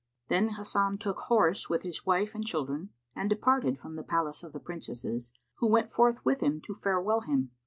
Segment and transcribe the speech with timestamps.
[0.29, 4.51] Then Hasan took horse with his wife and children and departed from the Palace of
[4.51, 7.51] the Princesses, who went forth[FN#183] with him, to farewell him.